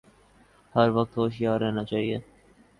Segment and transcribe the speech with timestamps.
[0.75, 2.17] ہر وقت ہوشیار رہنا چاہیے